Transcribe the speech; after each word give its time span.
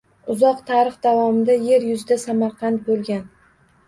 Uzoq 0.33 0.61
tarix 0.69 0.95
davomida 1.05 1.57
yer 1.65 1.85
yuzida 1.89 2.17
Samarqand 2.23 2.81
bo’ 2.89 2.97
lgan. 3.03 3.23